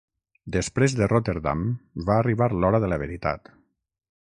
Després 0.53 0.95
de 0.99 1.07
Rotterdam 1.11 1.61
va 2.09 2.17
arribar 2.23 2.49
l'hora 2.63 2.83
de 2.85 2.91
la 2.95 3.01
veritat. 3.05 3.55